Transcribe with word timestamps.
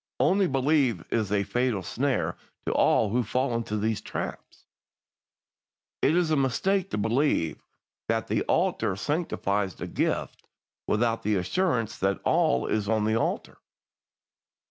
'Only 0.19 0.47
believe' 0.47 1.05
is 1.11 1.31
a 1.31 1.43
fatal 1.43 1.83
snare 1.83 2.35
to 2.65 2.71
all 2.73 3.11
who 3.11 3.21
fall 3.21 3.53
into 3.53 3.77
these 3.77 4.01
traps. 4.01 4.65
"It 6.01 6.15
is 6.17 6.31
a 6.31 6.35
mistake 6.35 6.89
to 6.89 6.97
believe 6.97 7.61
that 8.07 8.25
the 8.25 8.41
altar 8.45 8.95
sanctifies 8.95 9.75
the 9.75 9.85
gift 9.85 10.43
without 10.87 11.21
the 11.21 11.35
assurance 11.35 11.99
that 11.99 12.19
all 12.23 12.65
is 12.65 12.89
on 12.89 13.05
the 13.05 13.15
altar. 13.15 13.59